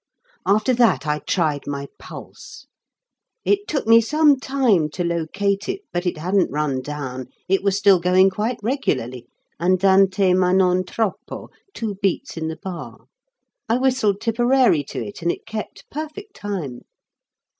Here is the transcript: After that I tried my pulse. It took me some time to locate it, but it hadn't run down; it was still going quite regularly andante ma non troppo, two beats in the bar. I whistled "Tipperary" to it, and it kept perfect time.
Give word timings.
After 0.47 0.73
that 0.73 1.05
I 1.05 1.19
tried 1.19 1.67
my 1.67 1.85
pulse. 1.99 2.65
It 3.45 3.67
took 3.67 3.85
me 3.85 4.01
some 4.01 4.39
time 4.39 4.89
to 4.89 5.03
locate 5.03 5.69
it, 5.69 5.81
but 5.93 6.07
it 6.07 6.17
hadn't 6.17 6.49
run 6.49 6.81
down; 6.81 7.27
it 7.47 7.61
was 7.61 7.77
still 7.77 7.99
going 7.99 8.31
quite 8.31 8.57
regularly 8.63 9.27
andante 9.59 10.33
ma 10.33 10.53
non 10.53 10.83
troppo, 10.85 11.49
two 11.75 11.97
beats 12.01 12.35
in 12.35 12.47
the 12.47 12.57
bar. 12.57 13.01
I 13.69 13.77
whistled 13.77 14.21
"Tipperary" 14.21 14.83
to 14.85 15.05
it, 15.05 15.21
and 15.21 15.31
it 15.31 15.45
kept 15.45 15.87
perfect 15.91 16.35
time. 16.35 16.81